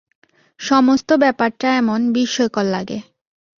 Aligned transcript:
সমস্ত 0.59 1.09
ব্যাপারটা 1.23 1.67
এমন 1.81 1.99
বিস্ময়কর 2.15 2.65
লাগে! 2.75 2.97